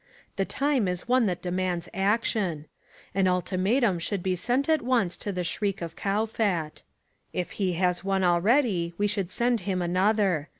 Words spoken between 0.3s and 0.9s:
The time